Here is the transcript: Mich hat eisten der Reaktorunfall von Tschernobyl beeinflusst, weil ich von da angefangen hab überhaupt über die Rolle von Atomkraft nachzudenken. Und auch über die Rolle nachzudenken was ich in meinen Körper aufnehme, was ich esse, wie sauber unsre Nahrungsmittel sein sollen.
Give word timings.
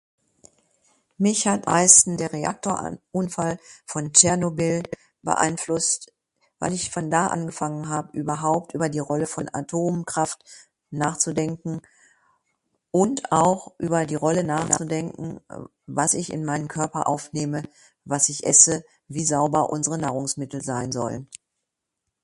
Mich 1.19 1.45
hat 1.47 1.67
eisten 1.67 2.17
der 2.17 2.33
Reaktorunfall 2.33 3.59
von 3.85 4.11
Tschernobyl 4.13 4.81
beeinflusst, 5.21 6.11
weil 6.57 6.73
ich 6.73 6.89
von 6.89 7.11
da 7.11 7.27
angefangen 7.27 7.87
hab 7.87 8.15
überhaupt 8.15 8.73
über 8.73 8.89
die 8.89 8.97
Rolle 8.97 9.27
von 9.27 9.47
Atomkraft 9.53 10.43
nachzudenken. 10.89 11.83
Und 12.89 13.31
auch 13.31 13.75
über 13.77 14.07
die 14.07 14.15
Rolle 14.15 14.43
nachzudenken 14.43 15.39
was 15.85 16.15
ich 16.15 16.33
in 16.33 16.45
meinen 16.45 16.67
Körper 16.67 17.07
aufnehme, 17.07 17.61
was 18.03 18.27
ich 18.29 18.43
esse, 18.43 18.83
wie 19.07 19.23
sauber 19.23 19.69
unsre 19.69 19.99
Nahrungsmittel 19.99 20.63
sein 20.63 20.91
sollen. 20.91 21.29